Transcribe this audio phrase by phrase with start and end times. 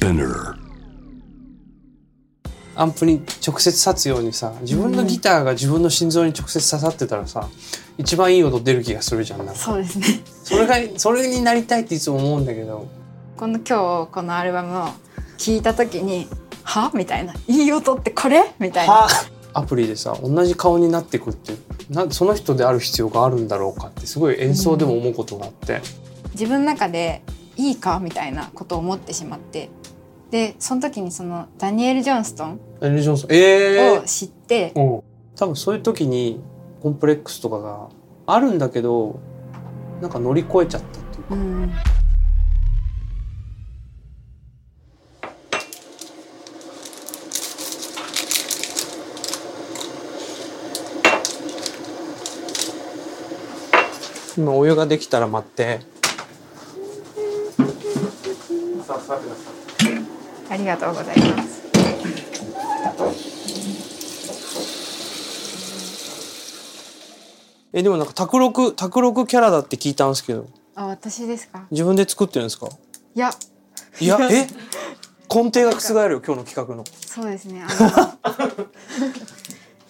[0.00, 0.54] Spinner.
[2.74, 7.46] アンプに直接刺つようにさ自分のギターが自分の心臓に直接刺さってたらさ
[7.98, 9.54] 一番いい音出る気がするじゃんなんか。
[9.54, 10.06] そうですね。
[10.42, 12.88] それがそれになりたいっていつも思うんだけど。
[13.36, 14.88] この今日このアルバムを
[15.36, 16.28] 聴いた時に
[16.64, 18.92] 「は?」みたいな「いい音ってこれ?」みたいな。
[18.94, 19.08] は？
[19.52, 21.52] アプリでさ同じ顔になってくって
[21.90, 25.82] なんその人である必要があるんだろうかってすごい演奏でも思うことがあって、
[26.32, 27.22] 自分の中で
[27.56, 27.98] いいか？
[28.00, 29.68] みたいなことを思ってしまって
[30.30, 33.32] でその時にそのダニエル・ジョンストンエルジョンソン。
[33.32, 34.80] ええを知って、う。
[34.80, 35.02] ん、
[35.36, 36.40] 多分そういう時に
[36.80, 37.88] コンプレックスとかが
[38.26, 39.20] あるんだけど
[40.00, 41.72] なんか乗り越えちゃったっていうか、うん。
[54.38, 55.80] 今お湯ができたら待って。
[58.88, 59.59] あ
[60.56, 61.60] りがとうございます。
[67.72, 70.48] えでもなんか卓録卓録キャラだって聞いたんですけど。
[70.74, 71.66] あ私ですか？
[71.70, 72.68] 自分で作ってるんですか？
[73.14, 73.30] いや。
[74.00, 74.46] いや え？
[75.32, 76.84] 根底が覆るよ今日の企画の。
[77.06, 77.62] そうですね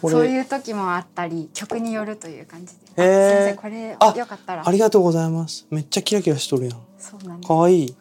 [0.02, 3.02] そういう時もあったり曲によるという感じで。
[3.02, 3.26] へー。
[3.26, 4.66] あすいませんこれあよかったら。
[4.68, 5.66] ありがとうございます。
[5.70, 6.78] めっちゃキラキラしとるやん。
[6.98, 7.48] そうなんです。
[7.48, 7.94] かわいい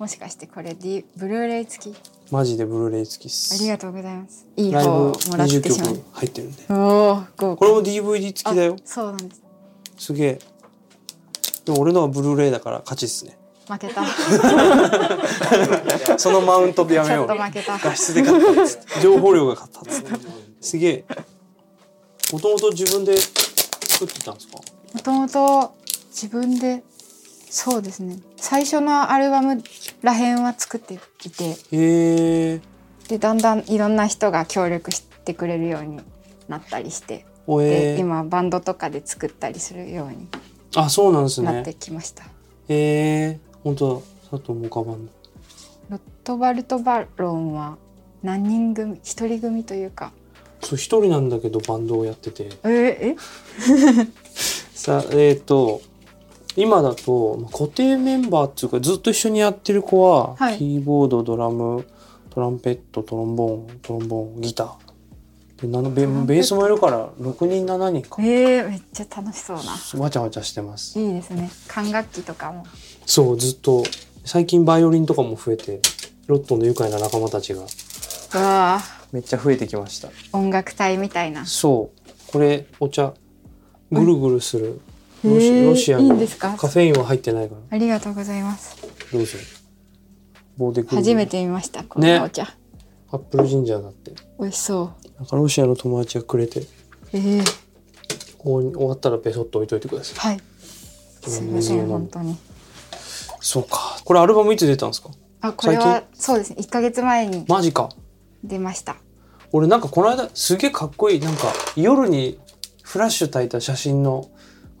[0.00, 1.96] もしかしてこれ、D、ブルーレイ付き？
[2.30, 4.46] マジでブルーレイ付きっあすりがとうございます。
[4.56, 5.94] いい方をもらっ20てしまう。
[5.94, 6.64] 曲入ってるんで。
[6.70, 7.10] お
[7.50, 8.76] おこれも DVD 付きだよ。
[8.78, 9.42] あそうなんです。
[9.98, 10.38] すげえ。
[11.66, 13.36] でも俺のはブルーレイだから勝ちっすね。
[13.68, 14.02] 負けた。
[16.18, 17.24] そのマウントやめよう。
[17.26, 17.76] っと負けた。
[17.78, 19.00] 画質で勝ったっつって。
[19.02, 20.10] 情報量が勝ったっつって。
[20.62, 21.04] すげえ。
[22.32, 24.56] もともと自分で作ってたんですか？
[24.94, 25.74] もともと
[26.10, 26.82] 自分で
[27.50, 28.18] そうですね。
[28.36, 29.62] 最初のアルバム
[30.02, 32.60] らへんは作っていて。
[33.08, 36.00] でだんだんいろんな人が協力してくれるように
[36.48, 37.26] なったりして。
[37.46, 40.28] で今バンドとかで作ったりするように
[40.76, 42.28] あそうなんですなってねきました、へ
[42.68, 44.00] え本当だ。
[44.30, 45.12] 佐藤モカバンド
[45.90, 47.76] ロットバルト・バロンは
[48.22, 50.12] 何人組一人組というか。
[50.62, 52.50] そう一人なんだけどバンドをやってて。
[52.62, 53.16] ええ？
[54.72, 55.82] さえっ、と
[56.56, 60.58] 今だとまあ固定メンバーっていうかずっと一緒にやってる子は、はい。
[60.58, 61.86] キーボードドラム
[62.30, 64.90] トランペットトロンボーントロンボーンギター。
[65.62, 68.22] でなのベベースもいるから6人7人か。
[68.22, 70.02] えー、めっちゃ楽しそうな。
[70.02, 70.98] わちゃわちゃしてます。
[70.98, 71.50] いいですね。
[71.68, 72.64] 管楽器とかも。
[73.04, 73.84] そうずっと。
[74.24, 75.80] 最近バイオリンとかも増えて
[76.26, 77.64] ロットの愉快な仲間たちが。
[78.34, 78.80] あ。
[79.12, 80.08] めっちゃ増えてきました。
[80.32, 81.44] 音楽隊みたいな。
[81.44, 82.32] そう。
[82.32, 83.12] これお茶
[83.90, 84.66] ぐるぐるする。
[84.66, 84.89] へ
[85.22, 86.08] ロシアの
[86.56, 87.60] カフェインは入ってないから。
[87.70, 88.76] ありがとうございます。
[89.12, 89.38] どうぞ
[90.56, 92.54] 棒で初めて見ましたこんなお茶、
[93.10, 94.12] アップルジンジャーだって。
[94.38, 95.08] 美味しそう。
[95.18, 96.62] なんかロシアの友達がくれて。
[97.12, 97.44] えー、
[98.38, 100.34] ここに終わったらペソッと置いといてください。
[100.34, 100.40] はい。
[101.28, 102.36] すいません本当に。
[103.40, 103.98] そうか。
[104.04, 105.10] これアルバムいつ出たんですか？
[105.42, 106.56] あこれはそうですね。
[106.60, 107.88] 1ヶ月前にマジか。
[108.44, 108.96] 出ました。
[109.52, 111.20] 俺なんかこの間すげえかっこいい。
[111.20, 112.38] なんか夜に
[112.82, 114.30] フラッシュ焚いた写真の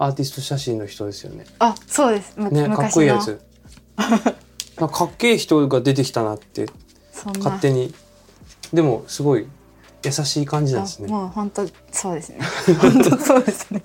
[0.02, 1.44] アーティスト写真の人ですよね。
[1.58, 2.32] あそうです。
[2.36, 3.38] むねかっこいいやつ。
[4.76, 6.66] かかっけえ人が出てきたなって
[7.38, 7.94] 勝手に。
[8.72, 9.46] でもすごい
[10.02, 12.38] 優しい感じなんですあねもう本当そうですね。
[12.80, 13.82] 本当そうですね。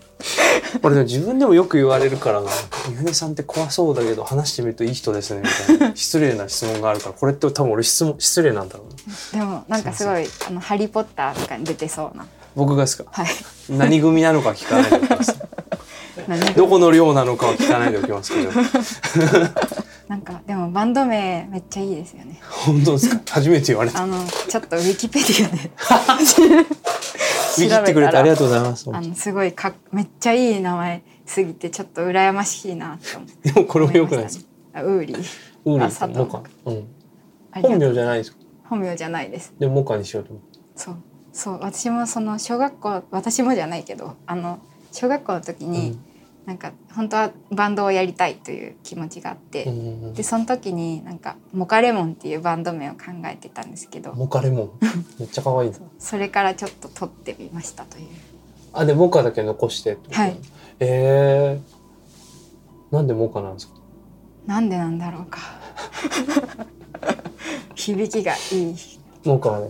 [0.84, 2.50] 俺でも自分でもよく言われるからな
[2.90, 5.96] 「ゆうねさんって怖そうだけど話してみるといい人ですね」みたいな。
[5.98, 8.86] 失礼な質問があるからこれって多分俺質問失礼なんだろ
[9.34, 9.40] うな。
[9.42, 12.26] でもなんかすごいあのハリーポッターとかに出てそうな。
[12.56, 13.04] 僕がですか？
[13.12, 13.28] はい。
[13.70, 15.55] 何組なのか聞かないでおきます何
[16.56, 16.68] ど。
[16.68, 18.52] この寮なのかは聞かないでおきますけど。
[20.08, 22.40] なんかでもバンド名めっちゃいいですよね。
[22.50, 23.22] 本当ですか？
[23.32, 24.04] 初めて言われた。
[24.04, 25.72] あのちょっとウィキペディアで。
[27.58, 28.90] 見切ってくれてありがとうございます。
[28.92, 33.00] あのすごいかっめっちゃいい名前すぎてちょっと羨ましいなっ
[33.44, 33.52] て。
[33.52, 34.46] でもこれも良くないですか？
[34.76, 35.18] あウーリー。
[35.66, 36.44] ウーリあ佐藤ーモカ。
[36.66, 36.84] うん。
[37.62, 38.38] 本名じゃないですか？
[38.70, 39.54] 本名じゃないです。
[39.60, 40.96] でもモカにしようと思ってそう。
[41.34, 41.60] そう。
[41.62, 44.60] 私もその小学校私もじゃないけどあの
[44.92, 46.00] 小学校の時に、うん
[46.46, 49.66] なんか本当はバンドをやりたいという気持ちがあって、
[50.14, 54.70] でその時になんかモカレモンっていうバンド名を考えてたんですけどモカレモン？
[55.20, 58.08] めっちゃ可愛いそれからちょっと取ってみましたという。
[58.74, 60.38] あでモカだけ残してはい。
[60.80, 63.76] えー、なんでモカなんですか？
[64.46, 65.40] なんでなんだろうか。
[67.76, 68.76] 響きがいい。
[69.24, 69.70] モカはね。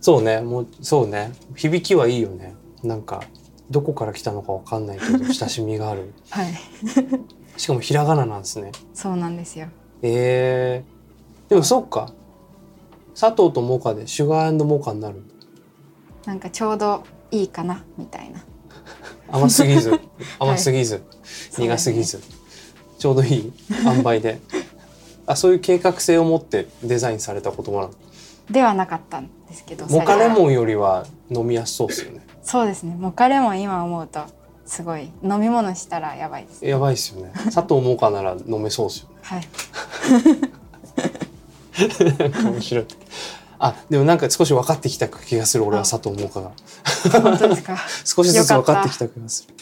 [0.00, 0.40] そうね。
[0.40, 1.32] もうそうね。
[1.54, 2.54] 響きはいいよね。
[2.82, 3.22] なんか
[3.70, 6.12] どこから来たのかわかんないけど 親しみがある。
[6.30, 6.54] はい。
[7.56, 8.72] しかもひらがななんですね。
[8.94, 9.68] そうなんですよ。
[10.02, 12.12] えー、でもそっか。
[13.18, 15.22] 佐藤とモカでシュガーモカになる。
[16.24, 18.44] なんかちょうどいいかなみたいな。
[19.28, 19.98] 甘すぎず。
[20.38, 21.66] 甘すぎず、そうですね。
[21.66, 22.22] 苦すぎず、
[22.98, 23.52] ちょうどいい。
[23.84, 24.40] 塩梅で。
[25.26, 27.90] あそういう計画性を持ってデザインされた言葉なの
[28.50, 32.26] ではなかったんですけどモカレモンよりは飲みやすそうですよね。
[32.42, 32.96] そうですね。
[32.98, 34.20] モカレモン今思うと
[34.64, 36.64] すごい飲み物したらやばいです。
[36.66, 37.32] やばいですよね。
[37.52, 39.16] 佐藤モカなら飲めそうですよね。
[39.22, 39.48] はい。
[42.44, 42.86] 面白い。
[43.60, 46.52] あでもなんか少し分かってきた気がする俺は佐藤モカが。
[47.22, 47.76] 本当ですか？
[48.04, 49.54] 少しずつ分かってきた気がする。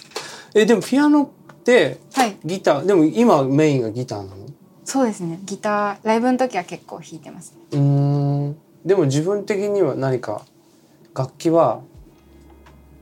[0.54, 1.28] えでもピアノっ
[1.64, 2.36] てはい。
[2.44, 4.46] ギターでも今メインがギターなの？
[4.84, 5.38] そうですね。
[5.44, 7.58] ギターライブの時は結構弾いてますね。
[7.72, 8.15] うーん
[8.86, 10.42] でも自分的には何か
[11.14, 11.82] 楽器は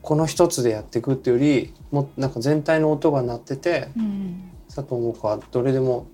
[0.01, 6.07] この一つでやっていくっていうよりもなんか全体の音が鳴っててうん佐藤萌歌はどれでも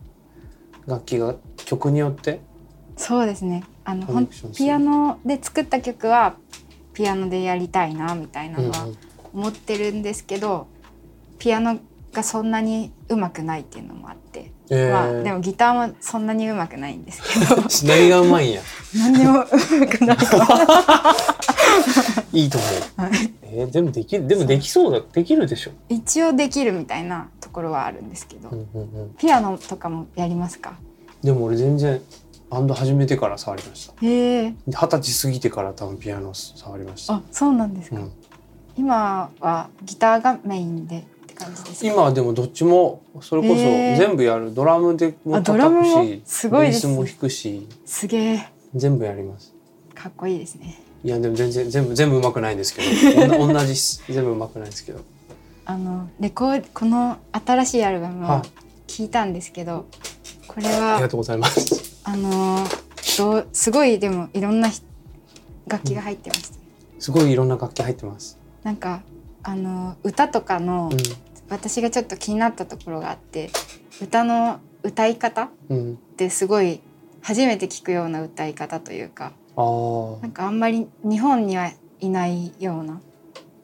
[0.85, 2.41] 楽器が曲によって
[2.97, 3.63] そうですね。
[3.83, 6.35] あのピアノで作った曲は
[6.93, 8.97] ピアノでやりたいなみたいなのはうんうん。
[9.33, 10.67] 思ってるんですけど、
[11.39, 11.79] ピアノ
[12.13, 14.91] がそんなに上手くないっていうのもあって、えー。
[14.91, 17.55] まあでもギターもそんなに上手くないんですけど。
[17.87, 18.61] 何がうまいんや。
[18.97, 20.17] 何にも上手くない。
[22.33, 22.67] いいと思
[22.97, 23.01] う。
[23.01, 23.11] はい。
[23.43, 25.01] えーでもできるでもできそうだ。
[25.11, 30.73] できるでしょ、一応できるみたいなところはあるんですけど、うんうんうん、ピアノとかもやりますか？
[31.21, 32.01] でも俺全然
[32.49, 33.93] バンド始めてから触りました。
[34.01, 38.11] 二十歳過ぎてから多分ピアノ触りました、あそうなんですか、うん、
[38.77, 41.05] 今はギターがメインで
[41.43, 41.81] 感じです。
[41.81, 44.53] か今はでもどっちもそれこそ全部やる。
[44.53, 46.87] ドラムでもあドラムも叩くしすごいです。
[46.87, 49.53] ベースも弾くしすげえ全部やります。
[49.95, 50.81] かっこいいですね。
[51.03, 52.81] いやでも全然全部全部上手くないんですけ
[53.27, 53.37] ど。
[53.47, 53.73] 同じ
[54.11, 54.99] 全部上手くないですけど。
[55.65, 58.61] あのレコーこの新しいアルバムをはい。
[58.91, 59.85] 聞いたんですけど、
[60.49, 62.01] これありがはとうございます。
[62.03, 62.67] あの
[63.17, 64.81] どうすごいでもいろんなひ
[65.65, 66.55] 楽器が入ってました、
[66.99, 68.37] すごいいろんな楽器入ってます。
[68.63, 69.01] なんか
[69.43, 70.95] あの歌とかの、う
[71.51, 73.49] 私がちょっと気になったところがあって
[74.01, 75.73] 歌の歌い方っん。
[75.73, 76.81] うんてすごい
[77.21, 80.21] 初めて聞くような歌い方というかあー。
[80.21, 82.99] なんかあんまり日本にはいないような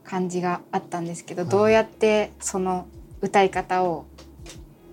[0.03, 1.51] 感じがあったんですけど、はい。
[1.51, 2.87] どうやってその
[3.21, 4.05] 歌い方を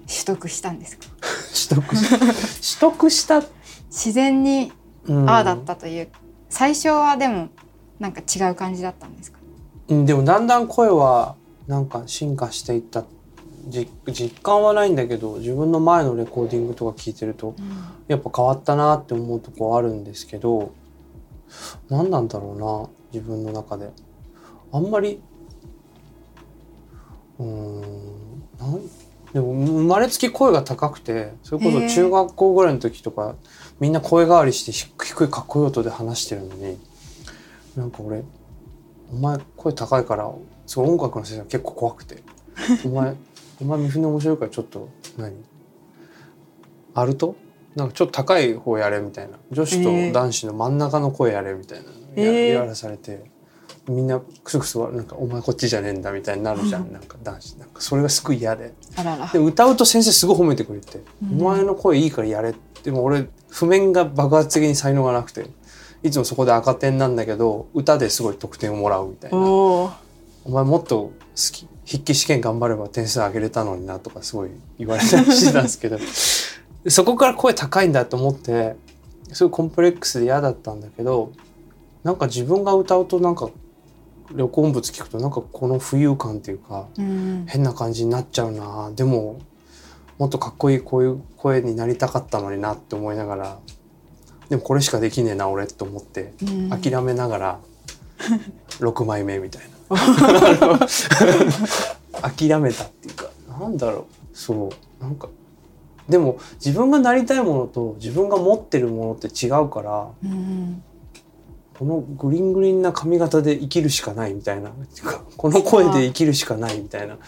[0.06, 1.05] 取得したんですか？
[1.69, 2.08] 取得し
[2.81, 3.43] 取得した、
[3.88, 4.73] 自然に
[5.06, 5.31] うん。
[5.31, 6.08] ああだったという、
[6.50, 7.49] 最初はでも
[7.99, 9.38] なんか違う感じだったんですか？
[9.88, 13.05] うんでもだんだん声はなんか進化していった
[13.69, 17.55] じ実感はないんだけど自分の前のレコーディングとか聞いてると
[18.08, 20.72] やっぱ変わったなって思うとこあるんですけど
[21.88, 23.90] 何なんだろうな自分の中で。
[24.72, 25.20] あんまり
[27.38, 27.81] うーん
[28.58, 28.81] なん
[29.32, 33.37] でも生まれつき声が高くてそれこそ中学校ぐらいの時とか
[33.78, 36.78] みんな声変わりして低低いかっこいい音で話してるのに
[37.76, 38.25] なんか俺
[39.12, 40.28] 「お前声高いから
[40.66, 42.22] すごい音楽の先生が結構怖くて。
[42.84, 43.14] お前
[43.61, 45.32] お前三船面白いからちょっと何？
[46.94, 47.37] アルト？
[47.75, 49.38] なんかちょっと高い方やれみたいな。
[49.50, 52.52] 女子と男子の真ん中の声やれみたいな、やえー。
[52.52, 53.32] 言われされて。
[53.87, 57.56] みんなクスクスなんか「お前こっちじゃねえんだ」みたいになるじゃん、なんか男子。
[57.56, 58.72] なんかそれがすごい嫌で。
[58.96, 61.43] あららで歌うと先生すごい褒めてくれて「うん。
[61.43, 65.47] お前の声いいからやれ」でも俺譜面が爆発的に才能がなくて。
[66.02, 69.38] いつもそこで赤点なんだけど歌ですごい得点をもらうみたいな。
[70.45, 75.99] お前もっと好き筆記試験頑張れば点数上げれたのになとかすごい言われたりしてたんですけど
[76.89, 78.77] そこから声高いんだと思って
[79.33, 81.33] すごいコンプレックスで嫌だったんだけど
[82.03, 83.51] なんか自分が歌うとなんか
[84.33, 87.45] 録音物聞くとなんかこの浮遊感っていうかうん。
[87.49, 88.91] 変な感じになっちゃうな。
[88.95, 89.39] でも
[90.19, 93.59] もっとかっこいいこういう声になりたかったのになって思いながら
[94.49, 96.71] でもこれしかできねえな俺と思ってうん。
[96.71, 97.61] 諦めながら
[98.79, 99.74] 6枚目みたいな。
[102.23, 104.05] 諦めたっていうかなんだろう。
[104.33, 105.03] そう。
[105.03, 105.29] なんか
[106.09, 110.83] でも自分がなりたいものと自分が持ってるものって違うからうん
[111.79, 114.71] このグリングリンな髪型で生きるしかないみたいな。
[115.37, 117.19] この声で生きるしかないみたいな。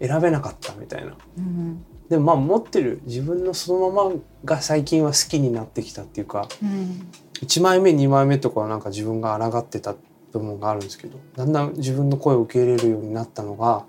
[0.00, 1.16] 選べなかったみたいな。
[1.38, 4.12] うんでもまあ持ってる自分のそのまま
[4.44, 7.08] が最近は好きになってきたっていうかうん
[7.42, 9.96] 1枚目2枚目とかはなんか自分が抗ってた
[10.38, 13.84] 部分があるんですけどだんだん自分の声を受け入れるようになったのが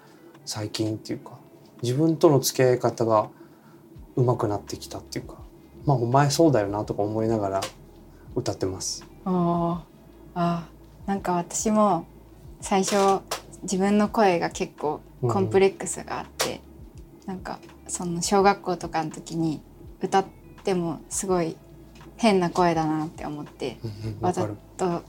[0.45, 1.37] 最近っていうか
[1.81, 3.29] 自分との付き合い方が
[4.15, 5.35] 上手くなってきたっていうか
[5.85, 7.61] まあお前そうだよなとか思いながら
[8.35, 9.05] 歌ってます。
[9.25, 10.77] あー。
[11.07, 12.05] なんか私も
[12.59, 13.21] 最初
[13.63, 16.61] 自分の声が結構コンプレックスがあって、
[17.25, 19.61] なんかその小学校とかの時に
[20.01, 20.25] 歌っ
[20.63, 21.55] てもすごい
[22.17, 25.01] 変な声だなって思ってうんうんわざと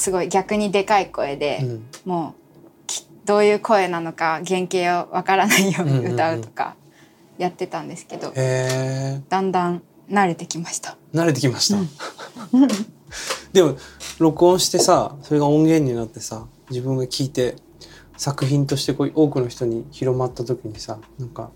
[0.00, 1.86] すごい逆にでかい声で、うん。
[2.04, 6.74] もうきどういう声なのか原型をわからないように歌うとか
[7.38, 10.96] やってたんですけど、へえだんだん慣れてきました。
[11.14, 11.78] 慣れてきました、
[13.52, 13.76] でも
[14.18, 17.56] 録音してさそれが音源になってさ自分が聞いて
[18.16, 21.50] 作品としてこう多くの人に広まった時にさなんか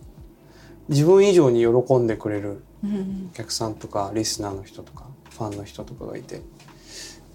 [0.89, 3.31] 自分以上に喜んでくれるうん。
[3.33, 6.43] お客さんとかリスナーの人とかファンの人とかがいて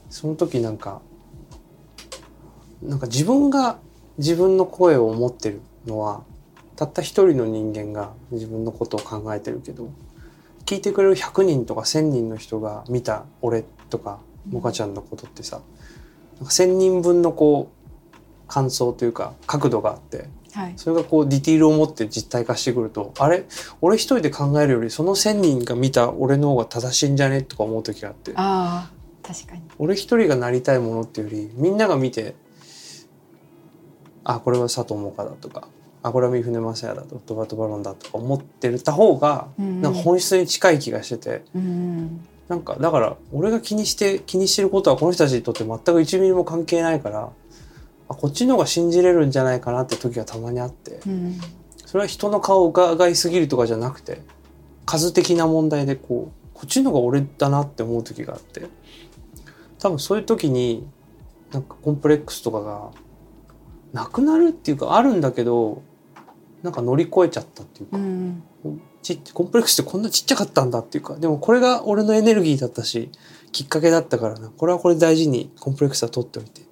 [0.10, 1.02] その時なんか
[2.82, 3.78] なんか自分が
[4.18, 6.24] 自分の声を持ってるのは
[6.76, 9.92] たった一人の人間が自分のことを考えてるけど
[10.66, 15.62] 聞いてくれる100人とか1,000人の人が見た俺とかモカちゃんのことってさ
[16.38, 23.46] なんか1,000人分のこう感想というか角度があってはい、それがこうディティールを持って実体化してくるとあれ？
[23.82, 27.44] 俺一人で考えるよりその1,000人が見た俺の方が正しいんじゃね？
[27.44, 28.34] とか思う時があって
[29.30, 29.62] 確かに。
[29.78, 32.34] 俺一人がなりたいものっていうよりみんなが見て
[34.24, 35.68] あこれは佐藤萌歌だとか
[36.02, 39.82] あこれは三船雅也だとトバトバロンだとか思ってた方がうん。
[39.82, 41.44] なんか本質に近い気がしてて。
[41.54, 42.26] うん。
[42.48, 47.30] なんかだから俺が気にして気にしてることはこの人たちにとって全く1ミリも関係ないから
[48.08, 51.02] あこっちの方が信じれるんじゃないかなって時がたまにあって。
[51.06, 51.40] うん。
[51.86, 54.24] それは人の顔を伺いすぎるとかじゃなくて
[54.88, 58.68] 数的な問題でこうこっちの方が俺だなって思う時があって
[59.80, 60.88] 多分そういう時に
[61.52, 62.92] なんかコンプレックスとかが
[63.94, 65.82] なくなるっていうかあるんだけど
[66.62, 68.44] なんか乗り越えちゃったっていうか、うん
[69.02, 71.16] ちっコンプレックスってこんなちっちゃかったんだっていうか。
[71.16, 73.10] でもこれが俺のエネルギーだったし
[73.54, 74.50] きっかけだったからな。
[74.50, 76.64] これはこれ大事にコンプレックスは取っておいて。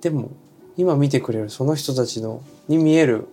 [0.00, 0.30] でも
[0.76, 3.26] 今見てくれるその人たちのに見える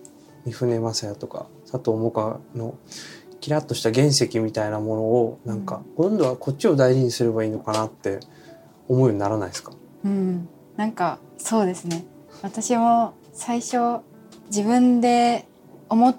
[0.44, 2.74] 三船雅也とか佐藤萌歌の
[3.40, 8.20] キラッとした原石みたいなものをなんか今度はこっちを大事にすればいいのかなって
[8.88, 9.72] 思うようにならないですか？
[10.04, 12.04] うん、なんかそうですね。
[12.42, 14.02] 私も最初
[14.46, 15.46] 自分で
[15.88, 16.16] 思っ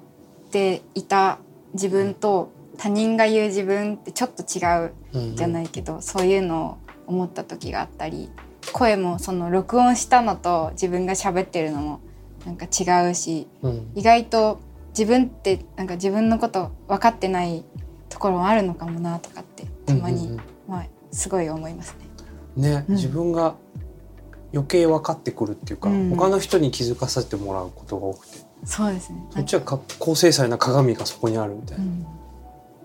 [0.52, 1.40] ていた
[1.74, 4.94] 自分と他人が言う自分ってちょっと違う
[5.36, 8.30] じゃないいけど、そういうのを思った時があったり
[8.74, 12.02] 声もその録音したのと自分が喋ってるのも
[12.46, 13.92] なんか違うしうん。
[13.96, 17.64] 意外と自分ってなんか自分のこと分かってない
[18.10, 20.42] ところもあるのかもなとかってたまに、うんうん。
[20.68, 22.05] まあすごい思いますね。
[22.56, 22.96] ね、うん。
[22.96, 23.56] 自分が
[24.54, 26.10] 余計分かってくるっていうか、うん。
[26.10, 28.38] 他の人に気づかせてもらうことが多くて。
[28.66, 29.24] そうですね。
[29.32, 31.84] そっちはか高精細な鏡がそこにあるみたいな。
[31.84, 32.06] うん。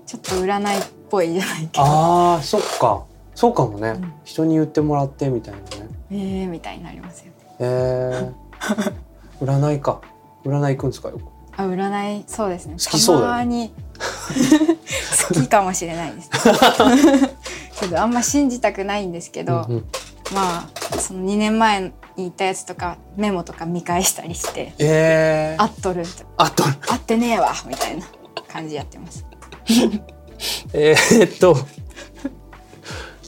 [0.07, 1.85] ちょっと占いっぽいじゃないけど。
[1.85, 3.05] あーそっか。
[3.35, 4.13] そうかもね、うん。
[4.25, 5.67] 人に言ってもらってみたいなね。
[6.11, 7.27] えーみたいになりますよ。
[7.27, 7.33] ね。
[7.61, 8.93] えー、
[9.41, 10.01] 占いか。
[10.45, 11.23] 占い行くんですかよく？
[11.57, 12.73] あ占いそうですね。
[12.73, 13.73] 好きそうだよたまに。
[15.29, 16.31] 好きかもしれないです。
[17.81, 19.85] けどあんま信じたくないんですけど、うんうん。
[20.33, 20.69] まあ
[20.99, 26.05] その2年前に言ったやつとかメモとか見返したりしてえー、合っとる。
[26.37, 28.07] あと合ってねえわみたいな
[28.49, 29.27] 感じやってます。
[30.73, 31.57] えー、っと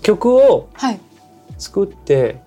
[0.02, 1.00] 曲をはい。
[1.58, 2.40] 作って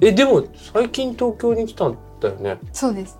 [0.00, 2.58] えでも最近東京に来たんだよね。
[2.72, 3.18] そうです。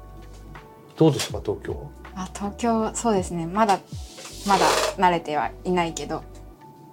[0.96, 1.78] どうですか東京は？
[2.24, 3.46] あ東京そうですね。
[3.46, 3.78] まだ
[4.46, 4.66] まだ
[4.98, 6.22] 慣れてはいないけど。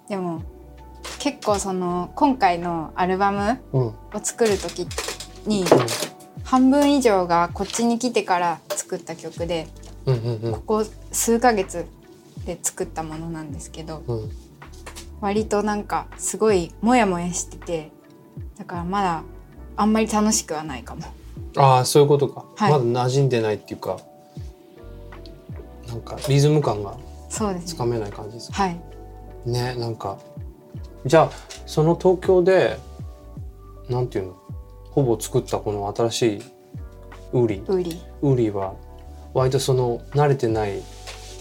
[0.08, 0.42] でも
[1.20, 3.82] 結構その今回のアルバムうん。
[3.82, 4.88] を作る時
[5.46, 5.66] に
[6.44, 9.68] 半分以上がこっちに来てから作った曲で
[10.06, 10.52] うんうんうん。
[10.54, 11.86] ここ数ヶ月
[12.46, 14.32] で作ったものなんですけどうん。
[15.22, 17.92] 割となんかすごいモヤモヤしてて
[18.58, 19.24] だからまだ
[19.76, 21.04] あんまり楽しくはないかも。
[21.58, 22.72] ああそういうことか、はい。
[22.72, 24.00] まだ馴染んでないっていうか
[25.88, 26.98] なんかリズム感が。
[27.66, 28.82] つかめない感じですはい。
[29.46, 30.18] ねなんか
[31.06, 31.32] じゃあ
[31.66, 32.78] その東京で
[33.90, 34.40] なんていうの？
[34.92, 36.42] ほぼ作ったこの新しい
[37.34, 37.56] ウーリ。
[37.58, 37.92] ーウーリ。
[37.92, 38.00] ー。
[38.22, 38.74] ウーリーは
[39.34, 40.82] 割とその慣れてない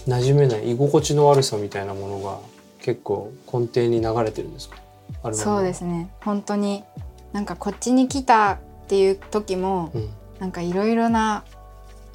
[0.07, 2.39] 馴染めない居心地の悪さみたいなものが
[2.81, 4.77] 結構根底に流れてるんですか？
[5.33, 6.09] そうですね。
[6.21, 6.83] 本当に
[7.33, 10.09] なんかこっちに来たっていう時もうん。
[10.39, 11.43] なんかいろいろな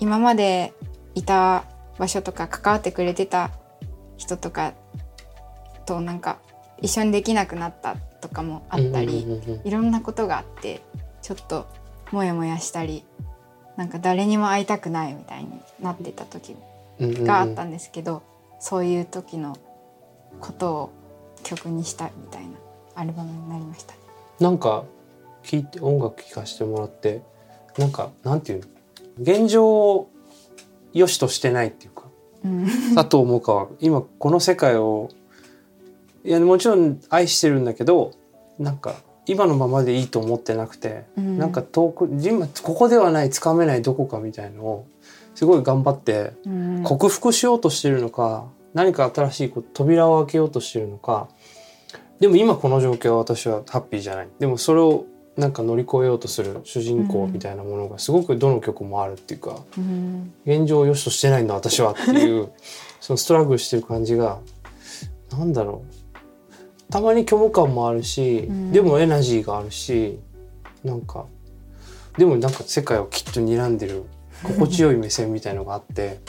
[0.01, 0.73] 今まで
[1.15, 1.65] いた
[1.99, 3.51] 場所とか関わってくれてた
[4.17, 4.73] 人とか
[5.85, 6.39] となんか
[6.81, 9.27] 一緒にできなくなったとかもあったり、
[9.65, 10.83] いろんなことがあって
[11.23, 11.67] ちょっと
[12.13, 13.05] モヤモヤしたり
[13.77, 15.51] なんか誰にも会いたくないみたいに
[15.81, 16.57] なってた時
[17.01, 18.23] があったんですけど、
[18.61, 19.57] そういう時の
[20.41, 20.93] ことを
[21.43, 22.53] 曲にしたみたいな
[22.95, 23.95] アルバムになりました。
[24.41, 24.85] なんか
[25.43, 27.23] 聞いて音楽聴かせてもらって
[27.79, 28.67] なんかなんていうの？
[29.21, 30.11] 現状を
[30.93, 32.05] 良しとしてないっていうか
[32.45, 32.65] うん。
[32.95, 35.11] 佐藤萌歌は今この世界を
[36.25, 38.13] いやもちろん愛してるんだけど
[38.59, 38.95] なんか
[39.27, 41.39] 今のままでいいと思ってなくて、うん。
[41.39, 44.87] なんか遠く今ここではないつかめないどこかみたいのを
[45.35, 46.83] すごい頑張ってうん。
[46.83, 51.29] 克服しようとしてるのか、何か新しい扉を開けようとしてるのか。
[52.21, 54.29] でも今この状況は私はハッピーじゃない。
[54.39, 60.35] でもそれをなんか乗り越えようとする主人公みたいなものがすごくどの曲もあるっていうか、うん。
[60.45, 62.51] 現状を良しとしてないんだ私はっていう
[63.01, 64.39] そのストラグルしてる感じが
[65.33, 66.04] なんだろう
[66.95, 68.71] たまに虚無感もあるし、うん。
[68.71, 70.21] でもエナジーがあるし
[70.85, 71.27] なんか
[72.17, 74.05] でもなんか世界をきっと睨んでる
[74.45, 76.21] 心地よい目線みたいのがあって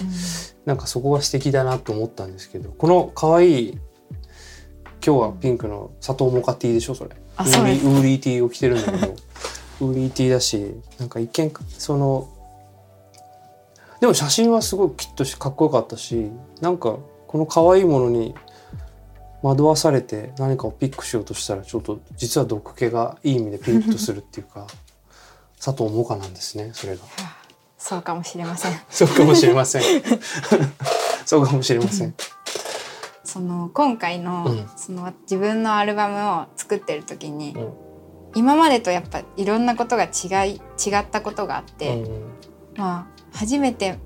[0.66, 3.72] なんかそこが素敵だなと思ったんですけどこの可愛い
[5.06, 7.12] 今日はピンクの砂糖モカティーでしょそれ。
[7.12, 9.16] ウーリーウーリーティーを着てるんだけど。
[9.86, 12.28] ウーリーティーだしなんか一見その
[14.02, 18.34] でも写真はすごいきっとしかっこよかったしなんかこの可愛いものに
[19.46, 24.66] 惑わされて何かをピックしようとしたらちょっと実は毒気がいい意味でピンクとするっていうか
[25.64, 27.04] 佐藤萌歌なんですねそれが。
[27.78, 29.82] そうかもしれませんそうかもしれません。
[31.24, 32.16] そうかもしれません。
[33.24, 37.74] その今回の,、うんその自分のアルバムを作ってる時に、うん
[38.38, 42.22] 今までとやっぱいろんなことが違い違ったことがあって、うん
[42.76, 43.98] まあ初めて、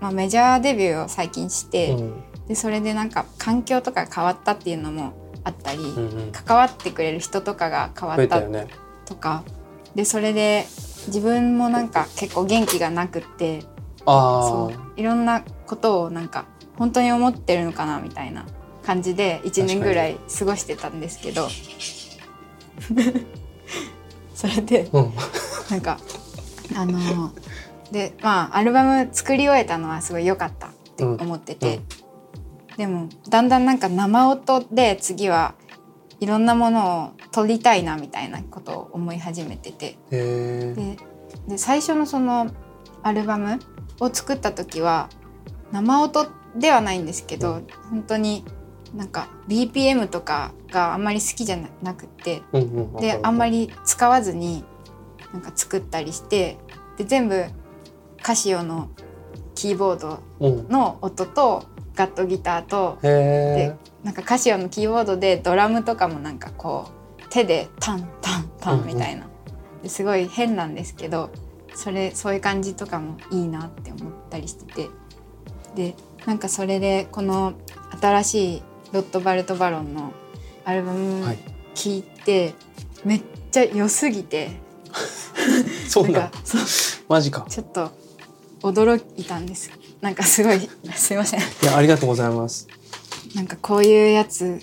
[0.00, 5.12] まあ、メジャーデビューを最近して、うんでそれでなんか環境とかが変わったっていうのも
[5.44, 6.32] あったり、うんうん。
[6.32, 8.42] 関わってくれる人とかが変わった。
[9.04, 9.44] とか。
[9.94, 10.66] でそれで
[11.06, 13.62] 自分もなんか結構元気がなくって
[14.06, 15.00] あそう。
[15.00, 18.46] いろんなことをなんか本当に思ってるのかなみたいな
[18.84, 21.48] 感じで1年ぐらい過ごしてたんですけど。
[24.34, 24.98] それであ。
[24.98, 25.12] うん。
[25.70, 25.98] なんか
[26.76, 27.32] あの
[27.90, 31.80] でまあアルバム作り終えたのはすごい良かったって思ってて、
[32.78, 35.54] でもだんだんなんか生音で次は
[36.20, 39.98] いろんなものを撮りたいなみたいなことを思い始めてて。
[40.08, 40.96] で
[41.46, 42.50] で最初のその
[43.02, 43.58] アルバム
[44.00, 45.10] を作った時は
[45.72, 48.44] 生音ではないんですけど、うん本当に
[48.94, 52.96] なんか BPM とかがあんまり好きじゃななくってうんうん。
[52.96, 53.66] であんまり。
[53.66, 54.64] り使わずに
[55.32, 56.56] なんか作ったりして
[56.96, 57.44] で全部
[58.22, 58.88] カシオの
[59.54, 60.68] キーボードうん。
[60.68, 61.64] の音と
[61.98, 63.76] ガットギターとへえ。
[64.04, 69.26] なんかカシオのキーボードでドラムとかもなんかこう手でタンタンタンみたいな、
[69.82, 71.30] ですごい変なんですけど
[71.74, 74.88] それそういう感じとかもいいなって思ったりしてて。
[75.74, 77.52] でなんかそれでこの
[78.00, 80.12] 新しいロットバルト・バロンの
[80.64, 81.38] アルバムはい。
[81.74, 82.54] 聴いて、
[83.04, 84.50] めっちゃ良すぎて。
[85.88, 86.30] そうなん。
[87.08, 87.46] マジか。
[87.48, 87.90] ちょっと
[88.62, 90.60] 驚いたんですなんかすごい
[90.94, 92.68] すいませんいやありがとうございます。
[93.34, 94.60] なんかこういうやつ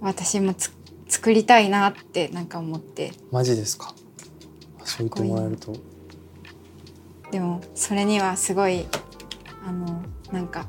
[0.00, 0.72] 私もつ
[1.08, 3.94] 作りたいなってなんか思ってマジですか？
[4.84, 5.74] そう言ってもらえると。
[7.30, 8.86] でもそれにはすごい
[9.66, 10.66] あのなんか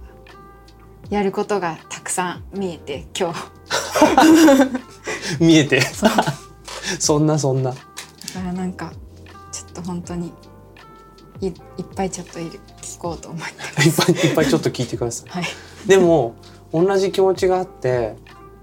[1.09, 3.49] やることがたくさん見えて今日
[5.43, 5.81] 見えて。
[6.99, 7.73] そんなそんな。
[7.73, 7.79] か
[8.43, 8.91] らなんか
[9.51, 10.31] ちょっと本当に
[11.41, 11.53] いいっ
[11.95, 15.29] ぱいちょっといる聞こうと思っていっぱいいっぱいちょっと聞いてください。
[15.29, 15.45] はい。
[15.87, 16.35] でも
[16.71, 18.15] 同じ気持ちがあって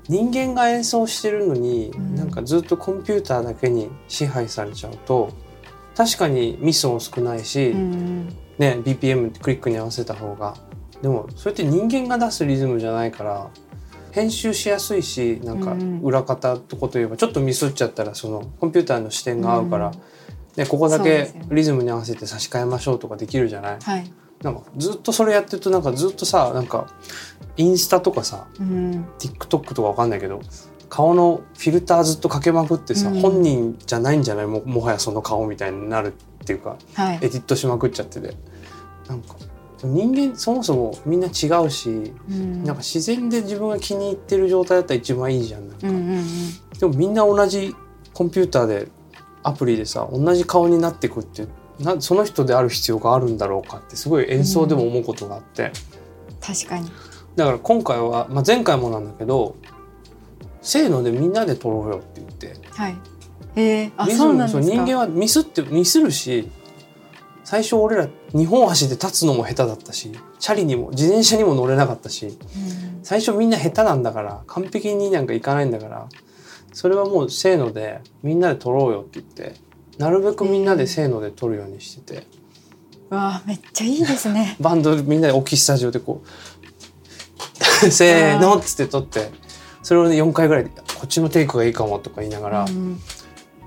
[0.09, 2.15] 人間が演奏してるのに、うん。
[2.15, 5.33] なんかずっとコンピューターだけに支配されちゃうと
[5.97, 10.55] 確かにミスも少ないし、うんね BPM クリックに合わせた方が。
[11.01, 13.51] でもそれって人間が出すリズムじゃないから
[14.13, 19.93] 編集しやすいしなんかうん裏方とこといえばちょっとミスっちゃったらそのコンピューターの視点が合うから、うん
[20.57, 23.81] ね、ここだけリズムに合わせて差し替えましょうとかできるじゃない？
[23.81, 24.12] はい。
[24.43, 26.88] なんかずっとそれやってるとなんかずっとさなんか
[27.57, 29.07] インスタとかさうん。
[29.19, 30.41] TikTok とかわかんないけど
[30.88, 33.21] 顔のフィルターずっとかけまくってさ、うん。
[33.21, 34.47] 本人じゃないんじゃない？
[34.47, 37.17] ももはやその顔みたいになるっていうかはい。
[37.17, 38.35] エディットしまくっちゃってて。
[39.09, 39.37] なんか
[39.85, 42.62] 人間そもそもみんな違うし、うん。
[42.62, 46.25] なんか自然で自分が気に入ってる状態だったら一番いいじゃんなんか、うんうんうん。
[46.79, 47.75] でもみんな同じ
[48.12, 48.88] コンピューターで
[49.43, 51.47] アプリでさ同じ顔になってくって
[51.81, 55.73] なその人である必要があるんだろうかってすごい演奏でも思うことがあって、
[56.41, 56.89] 確かに。
[57.35, 59.57] だから今回は、まあ、前回もなんだけど
[60.61, 62.55] せーのでみんなで撮ろうよって言って。
[62.71, 62.97] はい。
[63.57, 64.75] えー、あそうなんですか？
[64.75, 66.49] 人間はミスってミスるし
[67.45, 72.37] 最初俺ら2本足で立つのも下手だったしチャリにも自転車にも乗れなかったしうん。
[73.03, 76.09] 最初みんな下手なんだから完璧になんかいかないんだから
[76.73, 79.55] それはもうせーのでみんなで撮ろうよって言って
[79.99, 82.27] なるべくみんなでせーので撮るようにしてて、
[83.11, 84.57] わあめっちゃいいですね。
[84.61, 86.23] バンドみんなで大きいスタジオでこ
[87.85, 89.31] う せーのっつって撮って
[89.83, 90.71] それをね4回ぐらいこ
[91.05, 93.01] っちのテイクがいいかもとか言いながらうん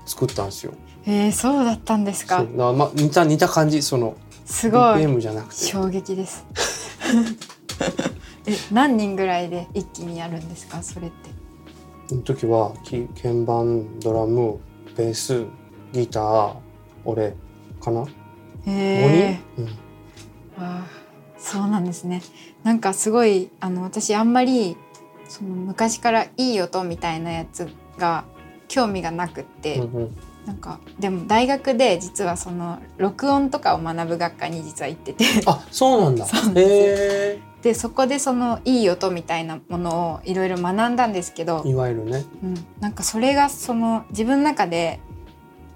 [0.04, 0.72] 作ったんですよ。
[1.06, 2.38] えー、そうだったんですか？
[2.38, 4.80] そうだからまあ似た似た感じそのすごい。
[4.80, 5.64] BPM じゃなくて。
[5.64, 6.44] 衝撃です。
[8.46, 10.82] え何人ぐらいで一気にやるんですか？
[10.82, 11.30] それって。
[11.30, 11.35] そ
[12.14, 14.58] の時はき鍵盤ドラム
[14.96, 15.44] ベース
[15.92, 16.54] ギター
[17.04, 17.34] 俺
[17.80, 18.08] かな、へ
[18.66, 19.72] え5人、
[20.58, 20.86] ああ
[21.38, 22.22] そうなんですね。
[22.62, 24.76] なんかすごいあの私あんまり
[25.28, 28.24] その昔からいい音みたいなやつが
[28.68, 30.02] 興味がなくって、うんうん。
[30.02, 30.16] うん
[30.46, 35.24] なんかでも大学で実はその録音とかを学ぶ学科に実は行ってて。
[35.44, 36.24] あそうなんだ。
[36.24, 36.54] そうなん
[37.62, 42.24] でそこでそのいい音みたいなものをいろいろ学んだんですけどえ、いわゆるね。
[42.42, 45.00] うん、なんかそれがその自分の中で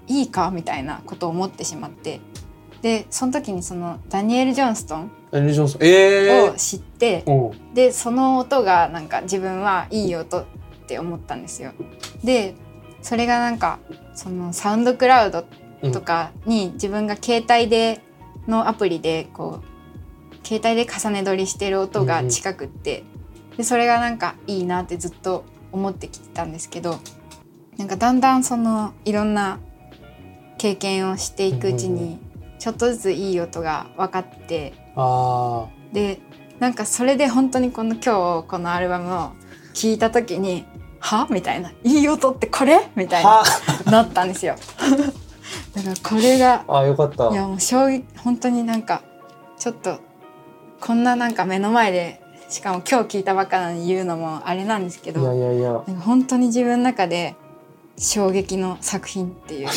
[0.07, 2.21] いいかみたいなことを思ってしまって
[2.81, 5.81] でその時にそのダニエル・ジョンストンエリジョンソン。
[5.83, 7.55] えを知って、えう。
[7.55, 10.45] んでその音がなんか自分はいい音っ
[10.87, 11.71] て思ったんですよ。
[12.23, 12.55] で
[13.01, 13.79] それがなんか
[14.13, 15.45] そのサウンドクラウド
[15.91, 18.01] とかに自分が携帯で
[18.47, 19.70] のアプリでこう
[20.43, 23.03] 携帯で重ね撮りしてる音が近くって、
[23.57, 26.99] でそれがなんかいいなってずっと思ってきてたんですけど
[27.77, 29.59] なんかだんだんそのいろんな
[30.57, 32.19] 経験をしていくうちうんうんうに
[32.59, 36.19] ちょっとずついい音が分かってあで
[36.59, 39.31] なんかそれで本当にこの今日このアルバムを
[39.73, 40.65] 聴いた時に
[40.99, 43.45] 「は?」みたいな「いい音ってこれ?」みたいなは
[43.85, 44.55] なったんですよ。
[45.73, 49.01] だからこれがあよかったいやもう衝撃本当になんか
[49.57, 49.99] ちょっと
[50.81, 55.71] こんななんか目の前でしかも今日聞いたばっかなのに言うのもあれなんですけいやどいやいや。
[55.71, 57.35] なんか本当に自分の中で
[57.97, 59.67] 衝撃の作品っていう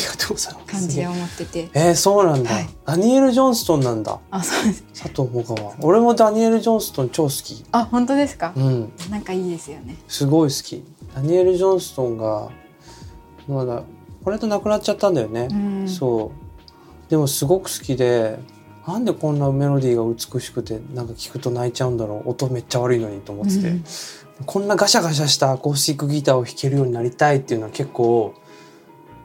[0.65, 1.69] 感じで思ってて。
[1.73, 2.69] えー、そうなんだ、はい。
[2.85, 4.19] ダニエル・ジョンストンなんだ。
[4.31, 4.83] あそうです。
[4.93, 7.63] 佐藤萌歌は俺もダニエル・ジョンストン超好き。
[7.71, 8.51] あ本当ですか？
[8.55, 8.91] うん。
[9.11, 9.95] なんかいいですよね。
[10.07, 10.83] すごい好き。
[11.13, 12.49] ダニエル・ジョンストンが
[13.47, 13.83] まだ
[14.23, 15.87] これと亡くなっちゃったんだよね、うん。
[15.87, 16.31] そ
[17.07, 17.09] う。
[17.11, 18.39] でもすごく好きで
[18.87, 22.29] なんでこんなメロディーが美しくてなんか聞くと泣いちゃうんだろう。
[22.29, 23.83] 音めっちゃ悪いのにと思ってて、うん。
[24.45, 28.35] こんなガシャガシャしたアコースティックギターを弾けるようになりたいっていうのは結構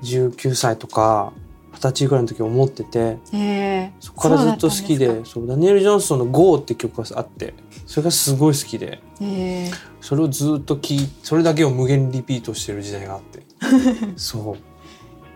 [0.02, 1.32] 19歳とか
[1.74, 7.54] 20歳ぐらいの時思っててええそこからずっと好きでそうダニエル・ジョンソンの「GO」って曲があって
[7.86, 9.70] それがすごい好きでええ
[10.00, 13.40] それをずっと聴いそれだけを無限リピートしてる時代があって。
[14.16, 14.69] そう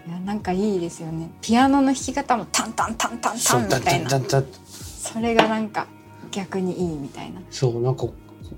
[0.06, 1.30] いやなんかいいですよね。
[1.40, 4.10] ピアノの弾き方もタンタンタンタンタンみたいな。
[5.02, 5.86] それがなんか
[6.30, 7.40] 逆にいいみたいな。
[7.50, 8.06] そうなんか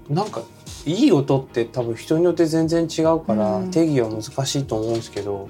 [0.08, 0.42] なんか
[0.84, 3.70] いい音って多分人によって全然違うから、うん。
[3.70, 5.48] 定義は難しいと思うんですけど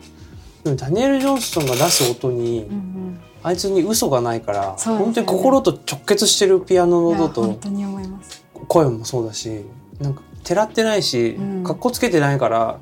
[0.65, 3.21] でもダニエル・ジョンストンが出す音に、うんうん。
[3.43, 4.75] あいつに嘘がないから、ね。
[4.85, 8.45] 本当に心と直結してるピアノの音と本当に思います。
[8.69, 9.65] 声もそうだし
[10.01, 11.65] なんかてらってないし、うん。
[11.65, 12.79] かっこつけてないから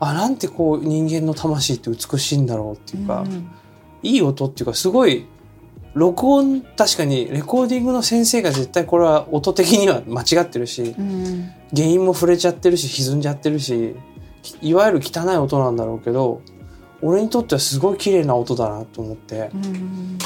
[0.00, 3.50] あなんてこう人間の魂って美しいんだろうっていうか、ん。
[4.02, 5.26] いい音っていうかすごい
[5.92, 11.50] 録音確かにレコーディングの先生が絶対これは音的には間違ってるしうん。
[11.74, 13.94] 原因も触れちゃってるし歪んじゃってるし
[14.62, 16.40] いわゆる汚い音なんだろうけど
[17.02, 20.18] 俺にとってはすごい綺麗な音だなと思ってうんうん。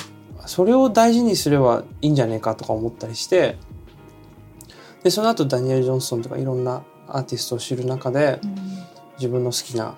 [0.47, 3.57] それを大事にすればいいんじゃねえかとか思ったりして
[5.03, 8.84] でその後ダニエル・ジョンソンとかいろんなアーティストを知る中でうん
[9.17, 9.95] 自分の好きな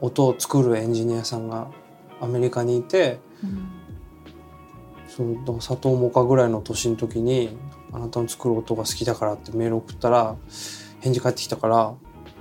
[0.00, 1.68] 音を作るエンジニアさんが
[2.20, 3.68] アメリカにいてうん。
[5.08, 7.56] そうだから佐藤萌歌ぐらいの年の時に
[7.92, 10.36] 「あなたの作る音が好きだから」ってメール送ったら
[11.00, 11.94] 返事返ってきたから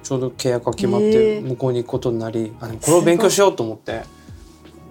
[0.04, 1.41] ちょうど契約が決まっへてえ。
[1.41, 4.04] 向こうに行くことになり、あでもこれを勉強しようと思って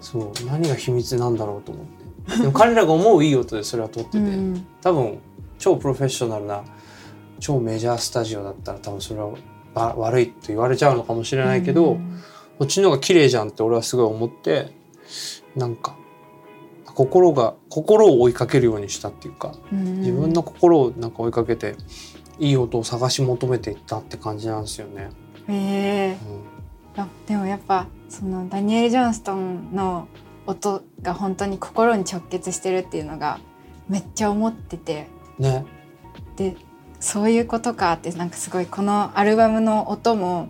[0.01, 2.37] そう何が秘密なんだろうと思って。
[2.37, 5.19] でも彼らが思ういい音でそれは撮ってて、うん多分
[5.57, 6.63] 超プロフェッショナルな
[7.39, 9.37] 超メジャースタジオだったら多分それはば
[9.73, 12.21] 悪いと言われちゃうのかもしれないけど、うん。
[12.57, 14.73] こっちの方が綺麗じゃんって俺はすごい思って
[15.55, 15.95] なんか
[16.85, 19.99] 心が心を追いかけるようにしたっていうかうん。
[19.99, 21.75] 自分の心をなんか追いかけて
[22.39, 25.09] いい音を探し求めていったって感じなんですよね。
[25.47, 26.17] ええ
[26.95, 27.01] うん。
[27.01, 30.07] あでもやっぱそのダニエル・ジョンストンの
[30.45, 33.39] 音が本当に心に直結してるっていうのが
[33.87, 35.07] めっちゃ思ってて。
[35.37, 35.65] ね。
[36.35, 36.57] で
[36.99, 40.49] そういうことかってなんかすごいこのアルバムの音も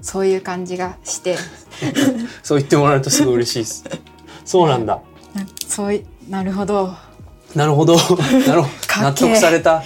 [0.00, 1.36] そういう感じがして
[2.42, 3.84] そう言ってもらえるとすごい嬉しいです。
[4.44, 5.00] そうなんだ。
[5.66, 6.94] そういなるほど
[7.54, 7.96] なるほど。
[7.96, 8.68] なるほど。
[9.02, 9.82] 納得された。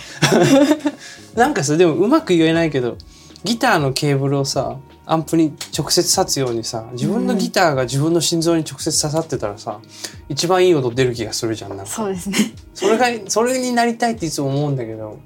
[1.35, 2.97] なんかさ、でもうまく言えないけど、
[3.43, 9.81] ギターのケーブルをさ、アンプに直接刺すようにさ、自分のギターが自分の心臓に直接刺さってたらさ、
[10.29, 11.71] 一番いい音出る気がするじゃん。
[11.71, 15.19] なんかそうですねそれが、それになりたいっていつも思うんだけど、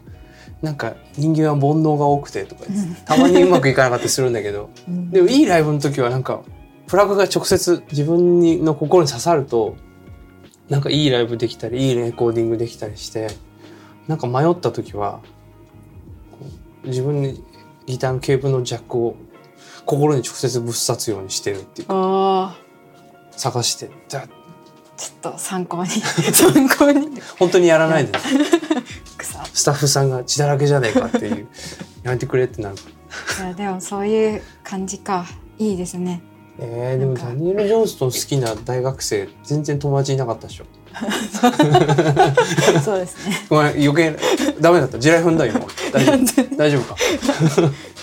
[0.62, 2.64] なんか人間は煩悩が多くてとか
[3.04, 4.70] たまにうまくいかなかったりするんだけど。
[4.88, 5.10] うん。
[5.10, 6.42] でもいいライブの時はなんか
[6.86, 9.76] プラグが直接自分にの心に刺さると
[10.68, 13.28] なんかいいライブできたりいいレコーディングできたりして
[14.08, 15.20] なんか迷った時は
[16.84, 17.44] 自分に
[17.86, 19.16] ギターのケーブルのジャックを
[19.84, 22.56] 心に直接ぶっ刺すようにしてるっていうか
[23.32, 24.22] 探してちょっ
[25.22, 25.90] と参考に。
[25.90, 27.20] 参考に。
[27.38, 28.18] 本当にやらないでね。
[29.16, 31.48] 草スタッフさんが血だらけじゃねえかっていう。
[32.04, 32.76] やめてくれってなる。
[32.76, 35.26] いやでもそういう感じか。
[35.58, 36.22] いいですね。
[36.60, 40.64] えー、でもダニエル・ジョンストン好きな大学生全然友達いなかったでしょ。
[42.84, 43.46] そうですね。
[43.50, 44.16] ごめん余計
[44.60, 44.98] ダメだった。
[44.98, 45.60] 地雷踏んだ今。
[45.92, 46.56] 大丈夫。
[46.56, 46.96] 大丈夫か？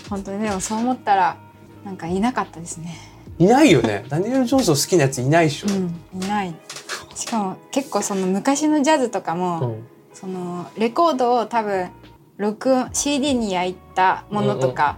[0.09, 1.37] 本当にでもそう思ったら
[1.85, 2.97] なんかいなかったですね。
[3.39, 4.03] いないよね。
[4.09, 6.53] ダニエル・ジョンストン好きなやついないでしょ、うんいない。
[7.15, 11.91] しかも結構その昔のジャズとかも、うんそのレコードを多分
[12.37, 14.97] 録音 CD に焼いたものとか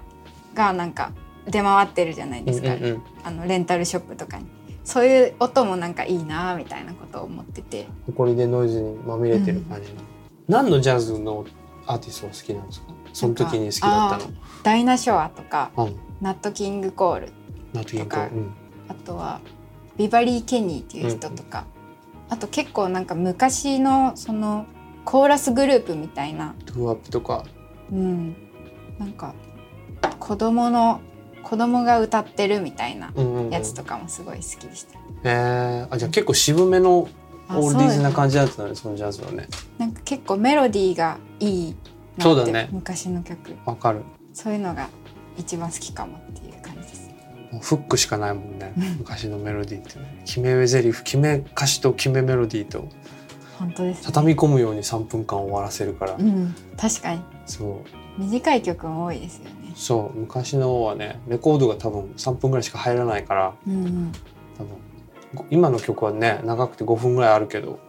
[0.54, 1.12] がなんか
[1.46, 3.02] 出回ってるじゃないですか、うんうんうん。
[3.24, 4.46] あのレンタルショップとかに。
[4.84, 7.88] そういう音もなんかいいなみたいなことを思ってて。
[8.06, 10.02] 埃でノイズにまみれてる感じの、
[10.48, 11.46] 何のジャズの
[11.86, 12.88] アーティストが好きなんですか？
[13.12, 14.34] その時に好きだったの。
[14.64, 15.96] ダイナ・ショアとかうん。
[16.22, 17.28] ナット・キング・コール
[17.74, 18.54] とかうん。
[18.88, 19.42] あとは
[19.98, 21.66] ビバリー・ケニーっていう人とか、
[22.30, 24.68] あと結構なんか昔のその
[25.08, 26.54] コーラスグループみたいな。
[26.66, 27.46] ドゥーワップとか。
[27.94, 28.36] うん、
[29.00, 29.34] なんか
[30.20, 31.00] 子供の
[31.44, 33.50] 子供が歌ってるみたいなうんうんうん。
[33.50, 35.00] やつとかもすごい好きでした。
[35.24, 37.08] えー、あじゃあ結構渋めの
[37.48, 39.48] あオールディーズな感じだったのねそのジャズはね。
[39.78, 41.76] なんか結構メロディーがいい
[42.20, 42.68] そうだね。
[42.74, 43.56] 昔の曲。
[43.64, 44.02] わかる。
[44.34, 44.90] そういうのが
[45.38, 47.10] 一番好きかもっていう感じです。
[47.54, 50.22] もうフックしかないもんね昔のメロディーってね。
[50.26, 52.90] 決め台詞決め歌詞と決めメロディーと
[53.58, 54.04] 本当です、ね。
[54.06, 57.22] 畳み込むように3分間終わらせるから、うん、確かに。
[57.46, 57.84] そ
[58.18, 58.22] う。
[58.22, 59.74] 短い曲も多いですよね。
[59.76, 64.12] そう昔のはねレコードが多分3分ぐらいしか入らないからうんうん、
[64.58, 64.78] 多分。
[65.36, 67.80] ご今の曲はね長くて5分ぐらいあるけど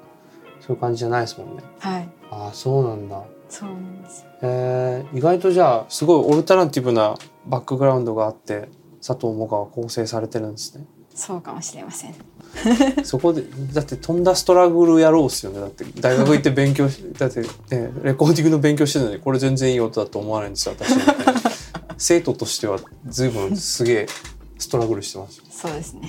[0.61, 1.63] そういう感じじゃないですもんね。
[1.79, 3.23] はい、ああそうなんだ。
[3.49, 4.29] そうなんですよ。
[4.43, 10.85] えー、意外とじゃあすごいオルタナティブなバックグラウンドがあって佐藤萌歌は構成されてるんですね。
[11.15, 12.15] そうかもしれません。
[13.05, 15.61] そこでだってとんだストラグルやろうっすよね。
[15.61, 20.93] だって大学行って勉強し だってねレコーディングの勉強してるのにこれ全然いい音だと思わないんですよ私
[21.99, 24.07] 生徒としては随分すげえ
[24.59, 26.09] ストラグルしてますそうですね。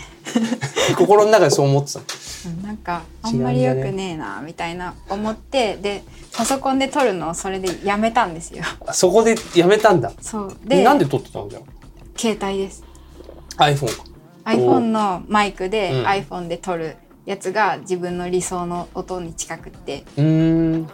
[0.95, 1.99] 心の中でそう思ってた。
[1.99, 8.63] うんなんかあんまり良くねえなみたいな思ってでパソコンで撮るのをそれでやめたんですよ。
[8.85, 10.11] あそこでやめたんだ。
[10.21, 10.55] そう。
[10.65, 11.63] ででなんで撮ってたんじゃん
[12.15, 12.83] 携帯です。
[13.57, 14.03] iPhone か
[14.53, 16.05] iPhone のマイクで、うん。
[16.05, 20.03] iPhone で撮るやつが自分の理想の音に近くって。
[20.17, 20.89] うーん